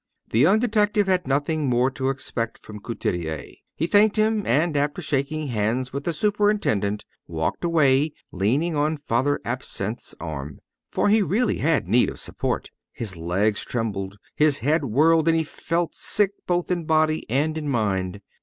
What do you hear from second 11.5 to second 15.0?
had need of support. His legs trembled, his head